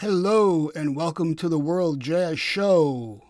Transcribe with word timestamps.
Hello, 0.00 0.70
and 0.74 0.96
welcome 0.96 1.34
to 1.34 1.46
the 1.46 1.58
World 1.58 2.00
Jazz 2.00 2.40
Show. 2.40 3.20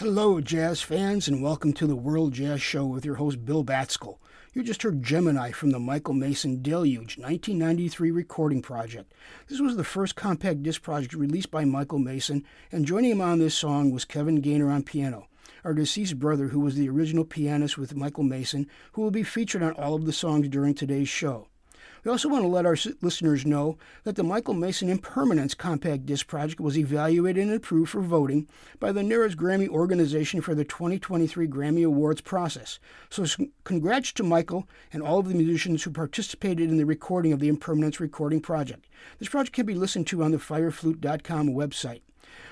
Hello, 0.00 0.40
jazz 0.40 0.80
fans, 0.80 1.28
and 1.28 1.42
welcome 1.42 1.74
to 1.74 1.86
the 1.86 1.94
World 1.94 2.32
Jazz 2.32 2.62
Show 2.62 2.86
with 2.86 3.04
your 3.04 3.16
host, 3.16 3.44
Bill 3.44 3.62
Batskill. 3.62 4.16
You 4.54 4.62
just 4.62 4.82
heard 4.82 5.02
Gemini 5.02 5.50
from 5.50 5.72
the 5.72 5.78
Michael 5.78 6.14
Mason 6.14 6.62
Deluge 6.62 7.18
1993 7.18 8.10
recording 8.10 8.62
project. 8.62 9.12
This 9.48 9.60
was 9.60 9.76
the 9.76 9.84
first 9.84 10.16
compact 10.16 10.62
disc 10.62 10.80
project 10.80 11.12
released 11.12 11.50
by 11.50 11.66
Michael 11.66 11.98
Mason, 11.98 12.46
and 12.72 12.86
joining 12.86 13.10
him 13.10 13.20
on 13.20 13.40
this 13.40 13.54
song 13.54 13.90
was 13.90 14.06
Kevin 14.06 14.36
Gainer 14.36 14.70
on 14.70 14.84
piano, 14.84 15.28
our 15.64 15.74
deceased 15.74 16.18
brother 16.18 16.48
who 16.48 16.60
was 16.60 16.76
the 16.76 16.88
original 16.88 17.26
pianist 17.26 17.76
with 17.76 17.94
Michael 17.94 18.24
Mason, 18.24 18.68
who 18.92 19.02
will 19.02 19.10
be 19.10 19.22
featured 19.22 19.62
on 19.62 19.72
all 19.72 19.94
of 19.94 20.06
the 20.06 20.14
songs 20.14 20.48
during 20.48 20.72
today's 20.72 21.10
show. 21.10 21.48
We 22.02 22.10
also 22.10 22.28
want 22.28 22.44
to 22.44 22.48
let 22.48 22.64
our 22.64 22.76
listeners 23.02 23.44
know 23.44 23.76
that 24.04 24.16
the 24.16 24.22
Michael 24.22 24.54
Mason 24.54 24.88
Impermanence 24.88 25.54
Compact 25.54 26.06
Disc 26.06 26.26
Project 26.26 26.60
was 26.60 26.78
evaluated 26.78 27.44
and 27.44 27.52
approved 27.52 27.90
for 27.90 28.00
voting 28.00 28.48
by 28.78 28.90
the 28.90 29.02
NARAS 29.02 29.36
Grammy 29.36 29.68
organization 29.68 30.40
for 30.40 30.54
the 30.54 30.64
2023 30.64 31.46
Grammy 31.46 31.84
Awards 31.84 32.22
process. 32.22 32.78
So, 33.10 33.26
congrats 33.64 34.12
to 34.12 34.22
Michael 34.22 34.66
and 34.92 35.02
all 35.02 35.18
of 35.18 35.28
the 35.28 35.34
musicians 35.34 35.82
who 35.82 35.90
participated 35.90 36.70
in 36.70 36.78
the 36.78 36.86
recording 36.86 37.32
of 37.32 37.40
the 37.40 37.48
Impermanence 37.48 38.00
Recording 38.00 38.40
Project. 38.40 38.86
This 39.18 39.28
project 39.28 39.54
can 39.54 39.66
be 39.66 39.74
listened 39.74 40.06
to 40.08 40.22
on 40.22 40.30
the 40.30 40.38
fireflute.com 40.38 41.50
website. 41.50 42.00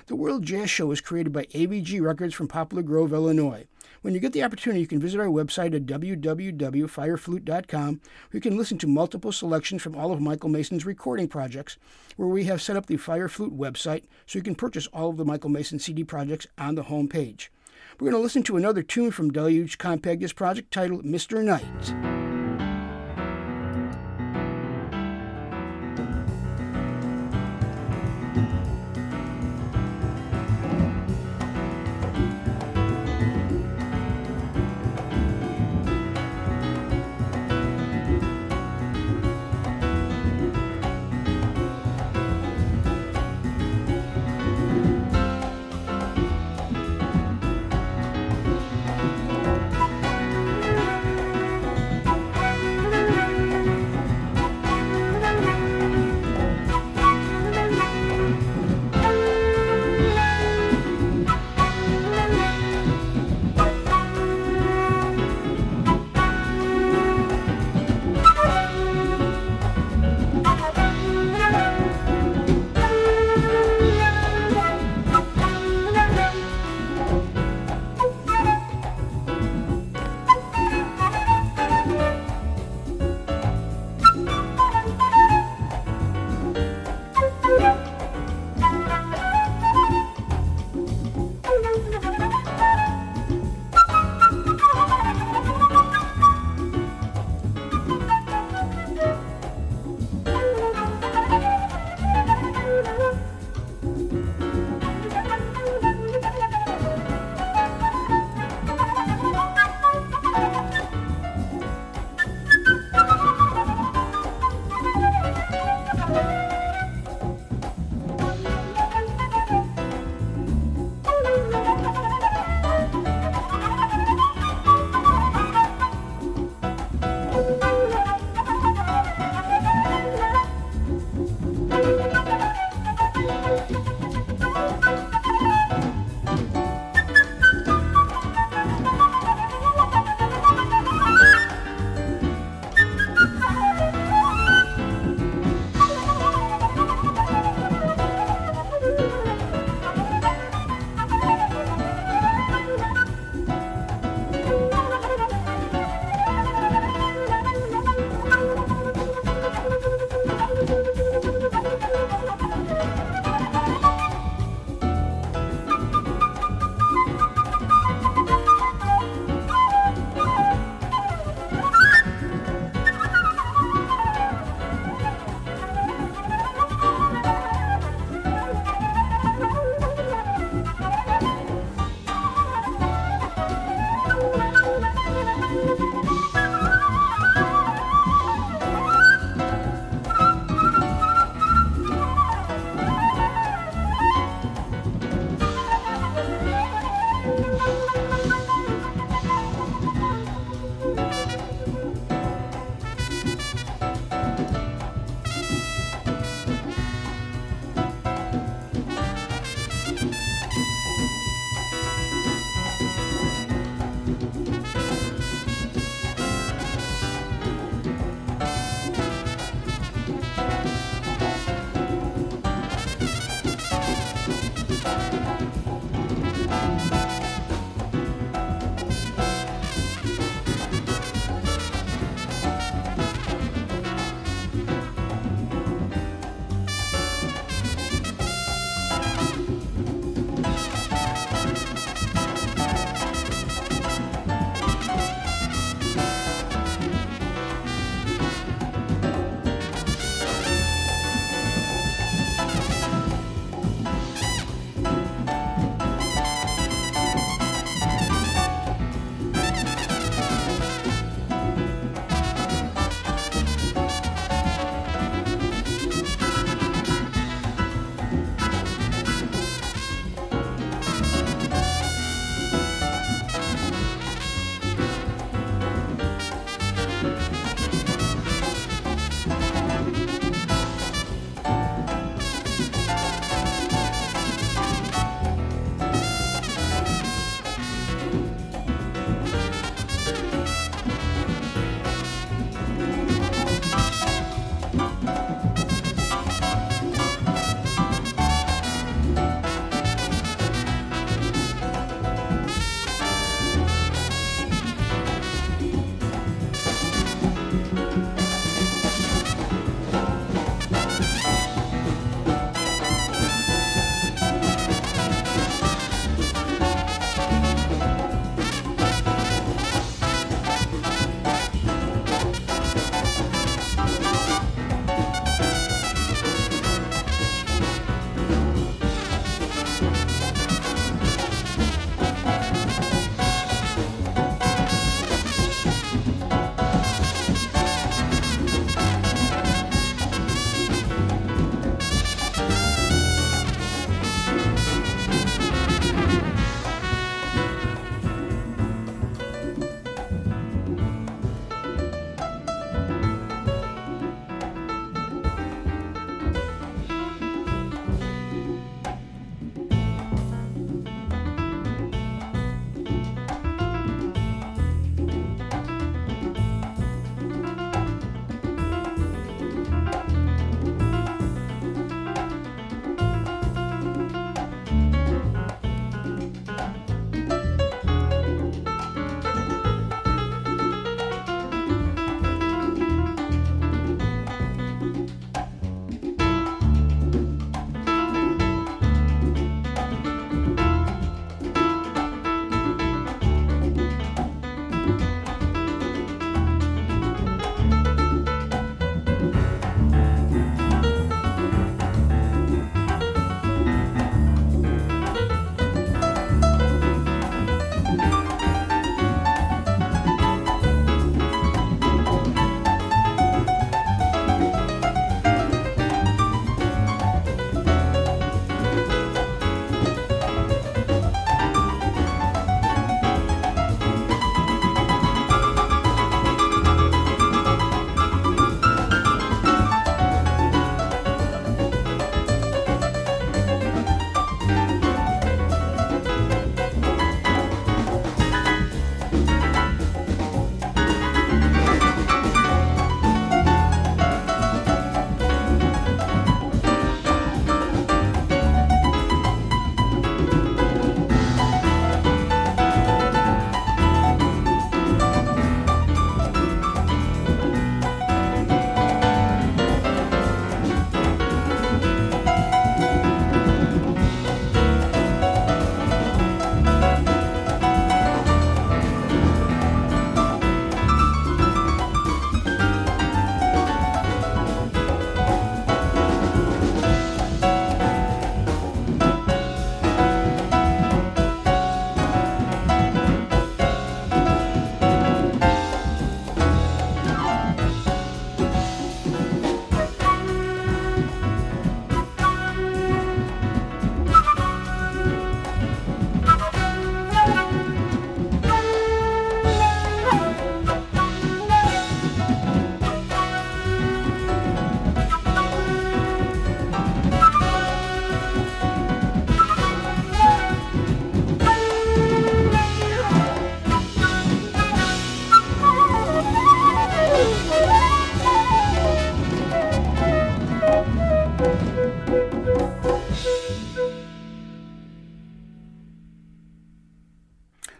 The 0.08 0.16
World 0.16 0.42
Jazz 0.42 0.70
Show 0.70 0.90
is 0.90 1.00
created 1.00 1.32
by 1.32 1.44
AVG 1.46 2.02
Records 2.02 2.34
from 2.34 2.48
Poplar 2.48 2.82
Grove, 2.82 3.12
Illinois. 3.12 3.66
When 4.08 4.14
you 4.14 4.20
get 4.20 4.32
the 4.32 4.42
opportunity, 4.42 4.80
you 4.80 4.86
can 4.86 5.00
visit 5.00 5.20
our 5.20 5.26
website 5.26 5.74
at 5.74 5.84
www.fireflute.com. 5.84 7.90
Where 7.90 8.00
you 8.32 8.40
can 8.40 8.56
listen 8.56 8.78
to 8.78 8.86
multiple 8.86 9.32
selections 9.32 9.82
from 9.82 9.94
all 9.94 10.12
of 10.12 10.20
Michael 10.22 10.48
Mason's 10.48 10.86
recording 10.86 11.28
projects, 11.28 11.76
where 12.16 12.26
we 12.26 12.44
have 12.44 12.62
set 12.62 12.74
up 12.74 12.86
the 12.86 12.96
Fire 12.96 13.28
Flute 13.28 13.54
website 13.54 14.04
so 14.24 14.38
you 14.38 14.42
can 14.42 14.54
purchase 14.54 14.86
all 14.94 15.10
of 15.10 15.18
the 15.18 15.26
Michael 15.26 15.50
Mason 15.50 15.78
CD 15.78 16.04
projects 16.04 16.46
on 16.56 16.74
the 16.74 16.84
home 16.84 17.06
page. 17.06 17.52
We're 18.00 18.10
going 18.10 18.18
to 18.18 18.24
listen 18.24 18.42
to 18.44 18.56
another 18.56 18.82
tune 18.82 19.10
from 19.10 19.30
Deluge 19.30 19.76
Compact 19.76 20.20
Disc 20.20 20.34
Project 20.34 20.72
titled 20.72 21.04
Mr. 21.04 21.44
Knight. 21.44 22.17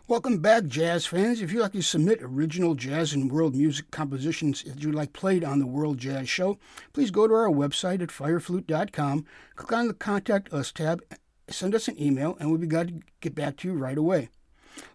Welcome 0.09 0.39
back, 0.39 0.65
jazz 0.65 1.05
fans. 1.05 1.43
If 1.43 1.53
you'd 1.53 1.61
like 1.61 1.73
to 1.73 1.83
submit 1.83 2.21
original 2.23 2.75
jazz 2.75 3.13
and 3.13 3.31
world 3.31 3.55
music 3.55 3.91
compositions 3.91 4.63
that 4.63 4.83
you'd 4.83 4.95
like 4.95 5.13
played 5.13 5.45
on 5.45 5.59
the 5.59 5.67
World 5.67 5.99
Jazz 5.99 6.31
Show, 6.31 6.59
please 6.95 7.11
go 7.11 7.29
to 7.29 7.35
our 7.35 7.51
website 7.51 8.01
at 8.01 8.09
fireflute.com, 8.09 9.27
click 9.57 9.73
on 9.73 9.89
the 9.89 9.93
Contact 9.93 10.51
Us 10.51 10.73
tab, 10.73 11.03
send 11.51 11.75
us 11.75 11.89
an 11.89 12.03
email, 12.03 12.39
and 12.41 12.49
we'll 12.49 12.59
be 12.59 12.67
glad 12.67 12.89
to 12.89 13.01
get 13.21 13.35
back 13.35 13.59
to 13.59 13.69
you 13.69 13.75
right 13.75 13.99
away. 13.99 14.31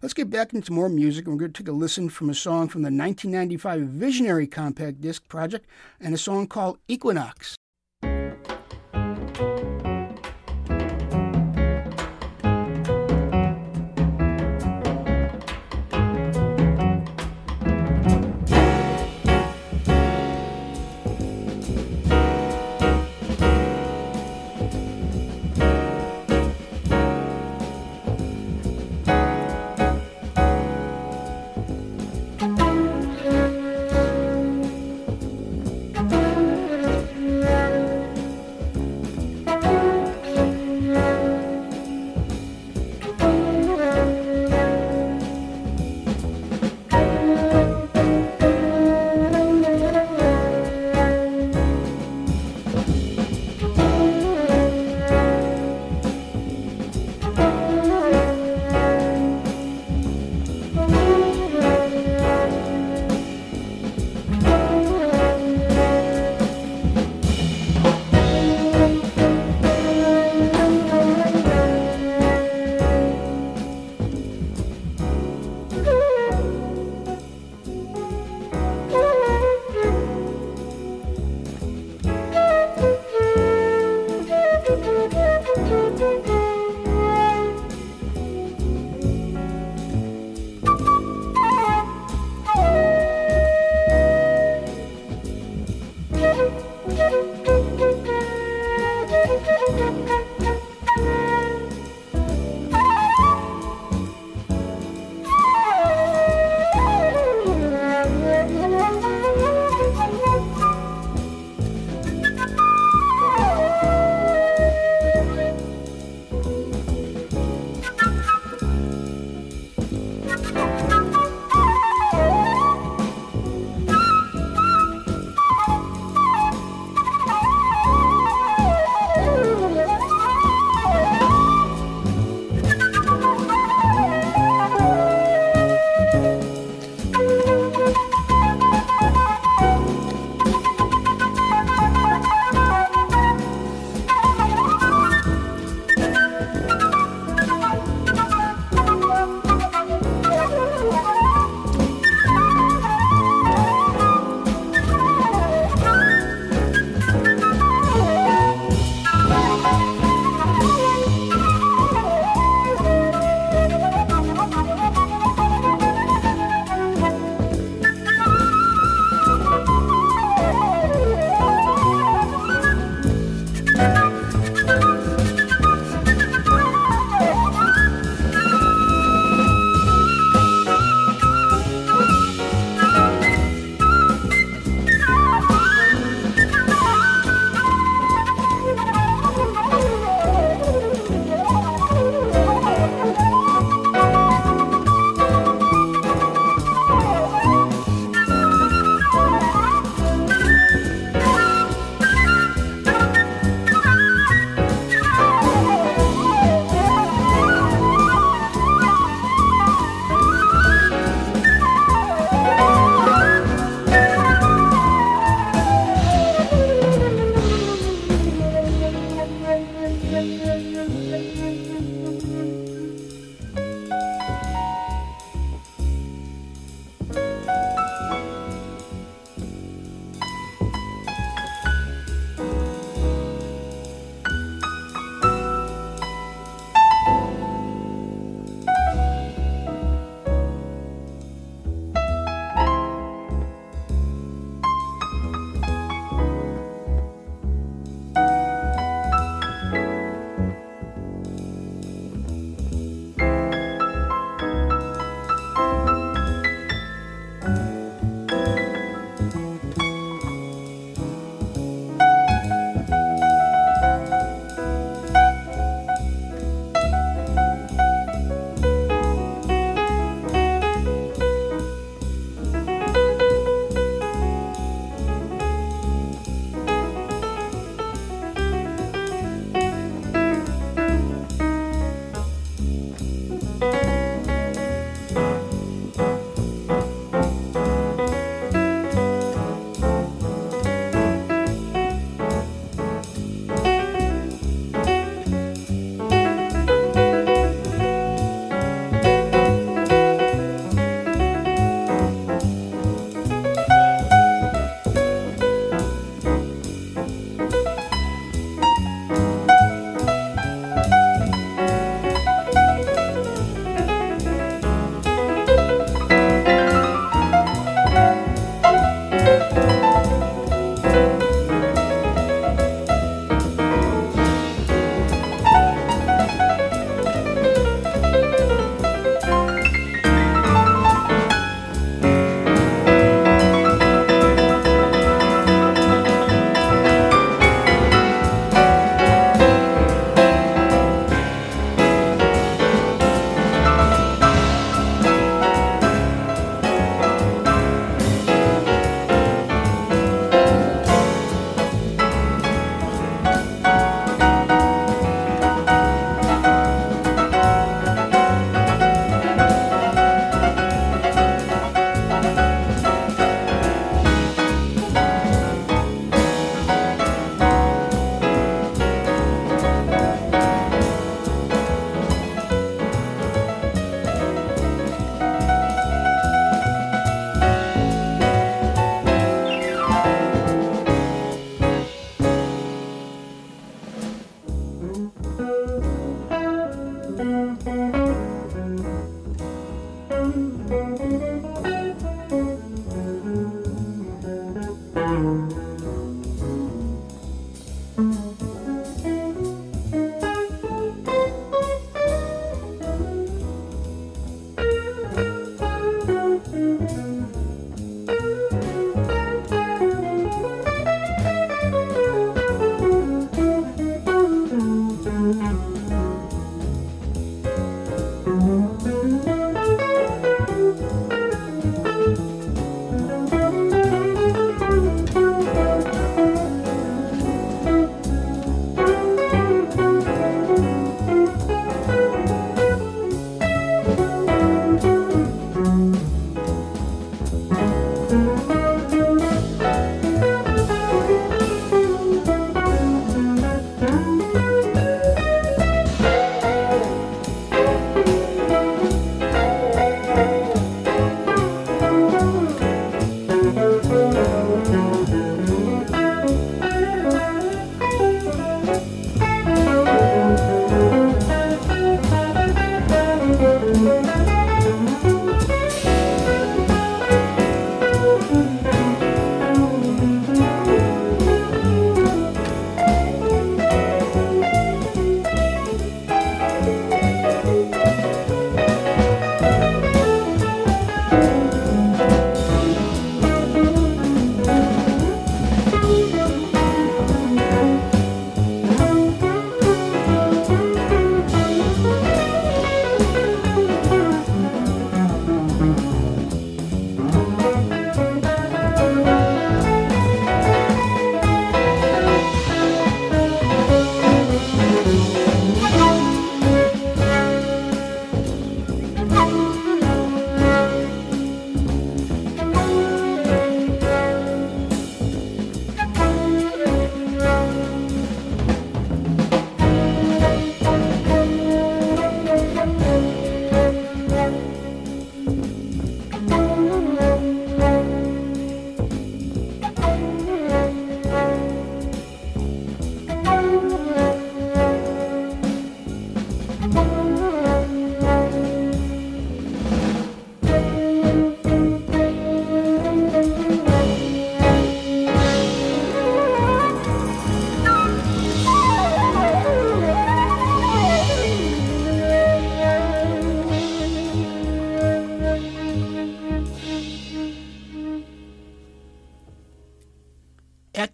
Let's 0.02 0.14
get 0.14 0.30
back 0.30 0.52
into 0.52 0.72
more 0.72 0.88
music, 0.88 1.26
and 1.26 1.34
we're 1.34 1.38
going 1.42 1.52
to 1.52 1.62
take 1.62 1.68
a 1.68 1.72
listen 1.72 2.08
from 2.08 2.28
a 2.28 2.34
song 2.34 2.66
from 2.66 2.82
the 2.82 2.86
1995 2.86 3.82
Visionary 3.82 4.48
Compact 4.48 5.00
Disc 5.00 5.28
project 5.28 5.68
and 6.00 6.12
a 6.12 6.18
song 6.18 6.48
called 6.48 6.80
Equinox. 6.88 7.56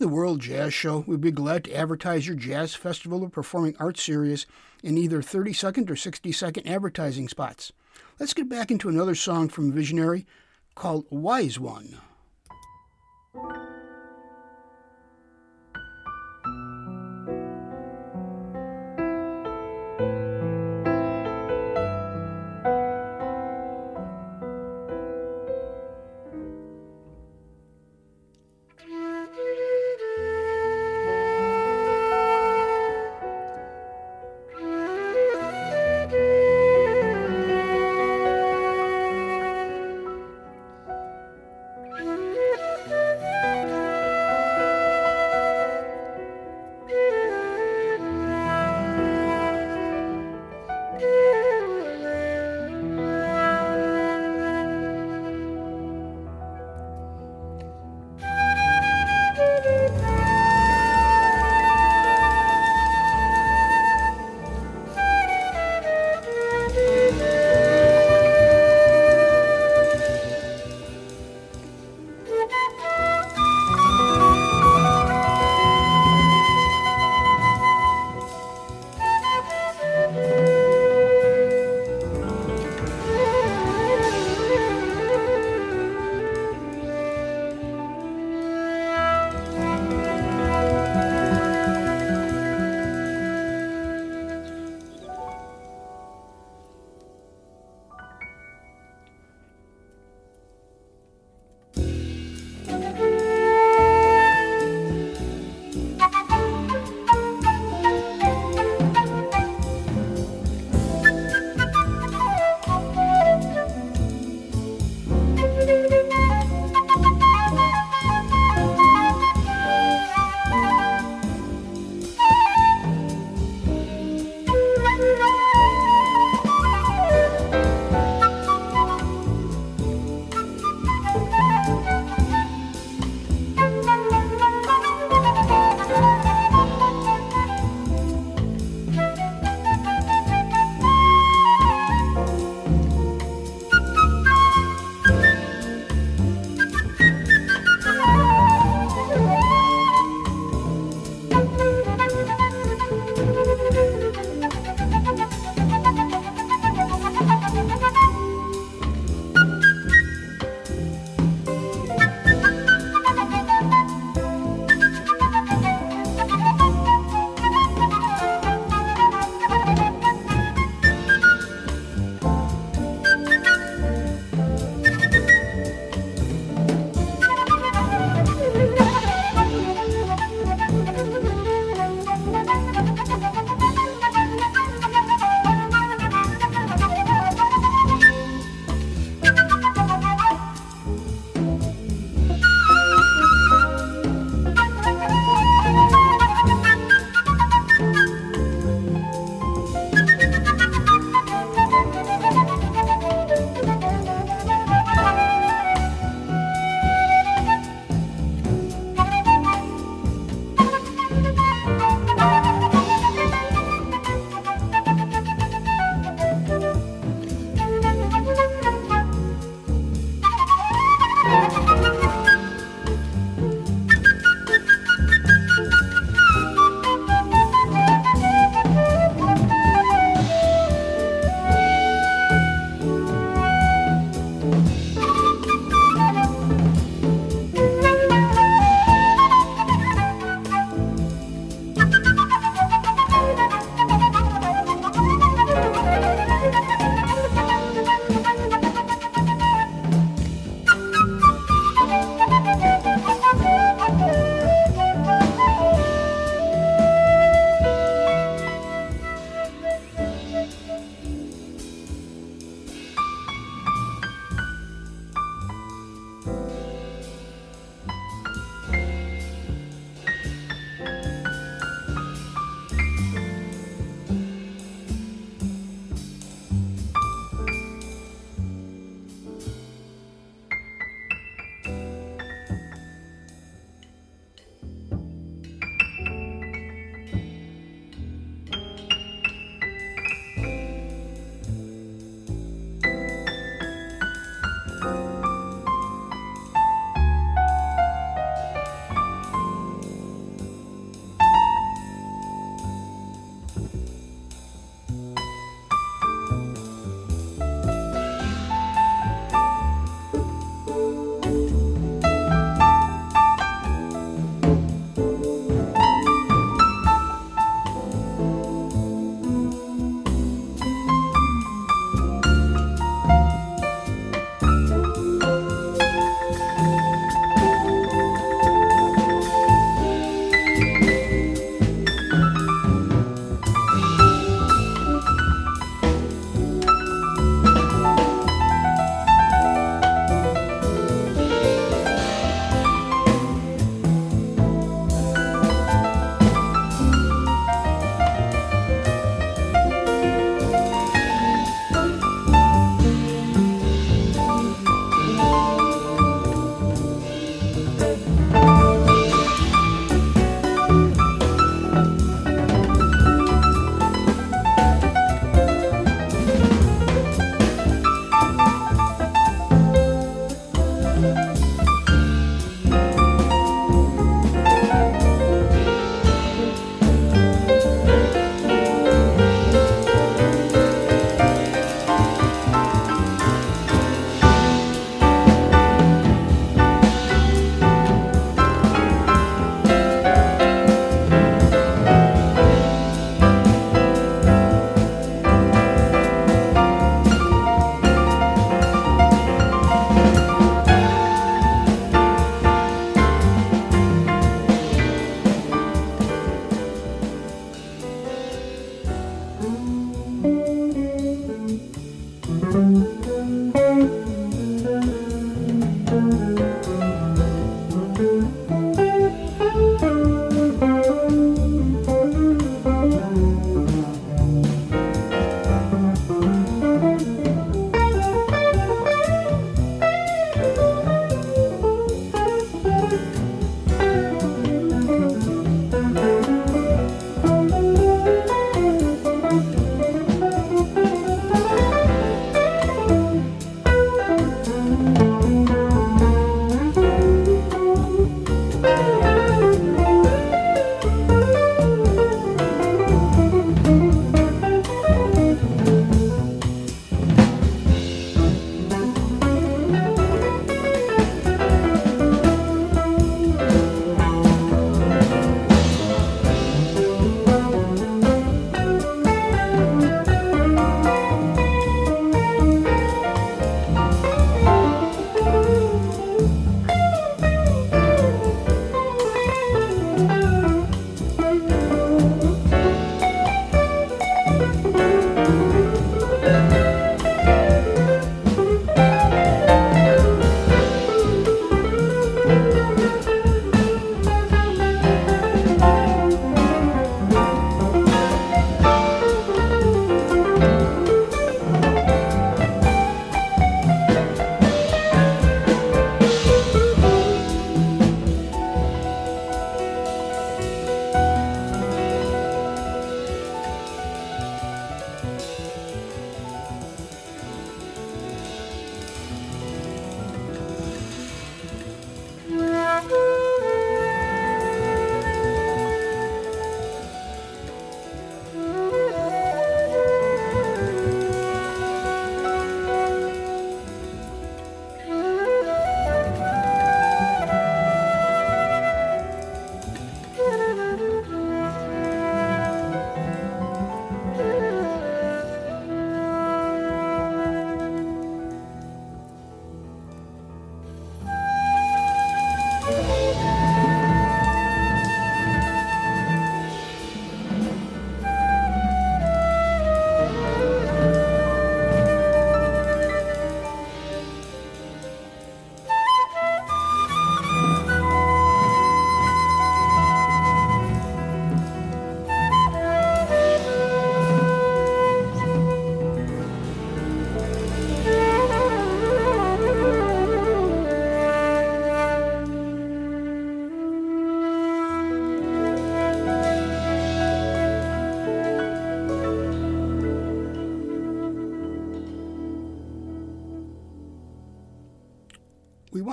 Jazz 0.00 0.72
Show, 0.72 1.04
we'd 1.06 1.20
be 1.20 1.30
glad 1.30 1.64
to 1.64 1.74
advertise 1.74 2.26
your 2.26 2.34
Jazz 2.34 2.74
Festival 2.74 3.22
or 3.22 3.28
Performing 3.28 3.76
Arts 3.78 4.02
series 4.02 4.46
in 4.82 4.96
either 4.96 5.20
30 5.20 5.52
second 5.52 5.90
or 5.90 5.96
60 5.96 6.32
second 6.32 6.66
advertising 6.66 7.28
spots. 7.28 7.70
Let's 8.18 8.32
get 8.32 8.48
back 8.48 8.70
into 8.70 8.88
another 8.88 9.14
song 9.14 9.50
from 9.50 9.72
Visionary 9.72 10.26
called 10.74 11.04
Wise 11.10 11.60
One. 11.60 11.98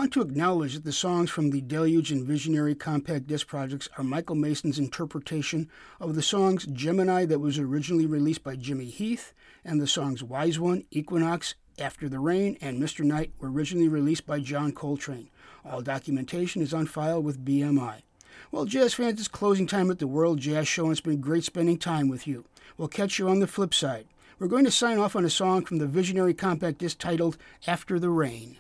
Want 0.08 0.14
to 0.14 0.22
acknowledge 0.22 0.74
that 0.74 0.86
the 0.86 0.94
songs 0.94 1.30
from 1.30 1.50
the 1.50 1.60
Deluge 1.60 2.14
and 2.14 2.26
Visionary 2.26 2.74
compact 2.76 3.28
disc 3.28 3.46
projects 3.46 3.90
are 3.98 4.06
Michael 4.06 4.38
Mason's 4.38 4.80
interpretation 4.80 5.70
of 6.00 6.16
the 6.16 6.22
songs 6.22 6.66
Gemini 6.68 7.26
that 7.26 7.40
was 7.40 7.60
originally 7.60 8.06
released 8.06 8.42
by 8.42 8.56
Jimmy 8.56 8.86
Heath 8.86 9.34
and 9.66 9.82
the 9.82 9.86
songs 9.86 10.24
Wise 10.24 10.62
One, 10.62 10.86
Equinox, 10.92 11.56
After 11.78 12.08
the 12.08 12.20
Rain, 12.20 12.58
and 12.62 12.82
Mr. 12.82 13.04
Knight 13.04 13.34
were 13.38 13.52
originally 13.52 13.90
released 13.90 14.26
by 14.26 14.40
John 14.40 14.72
Coltrane. 14.72 15.28
All 15.66 15.82
documentation 15.82 16.62
is 16.62 16.74
on 16.74 16.86
file 16.86 17.22
with 17.22 17.44
BMI. 17.44 18.04
Well, 18.50 18.64
jazz 18.64 18.94
fans, 18.94 19.20
it's 19.20 19.28
closing 19.28 19.68
time 19.68 19.92
at 19.92 20.00
the 20.00 20.08
World 20.08 20.40
Jazz 20.40 20.70
Show, 20.70 20.84
and 20.84 20.94
it's 20.94 21.02
been 21.02 21.20
great 21.20 21.44
spending 21.44 21.78
time 21.78 22.08
with 22.08 22.26
you. 22.26 22.46
We'll 22.78 22.88
catch 22.88 23.20
you 23.20 23.28
on 23.28 23.40
the 23.40 23.46
flip 23.46 23.74
side. 23.74 24.08
We're 24.40 24.48
going 24.48 24.64
to 24.64 24.72
sign 24.72 25.00
off 25.00 25.18
on 25.18 25.26
a 25.26 25.30
song 25.30 25.66
from 25.66 25.80
the 25.80 25.86
Visionary 25.86 26.34
compact 26.34 26.78
disc 26.78 26.98
titled 26.98 27.38
After 27.68 28.00
the 28.00 28.10
Rain. 28.10 28.56